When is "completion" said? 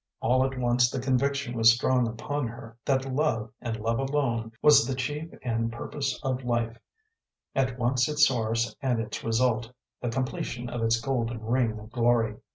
10.09-10.71